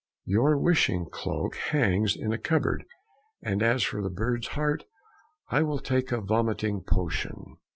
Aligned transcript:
Your 0.25 0.57
wishing 0.57 1.05
cloak 1.07 1.55
hangs 1.55 2.15
in 2.15 2.33
a 2.33 2.39
cupboard, 2.39 2.85
and 3.43 3.61
as 3.61 3.83
for 3.83 4.01
the 4.01 4.09
bird's 4.09 4.47
heart 4.57 4.83
I 5.49 5.61
will 5.61 5.77
take 5.77 6.11
a 6.11 6.19
vomiting 6.21 6.81
potion." 6.81 7.57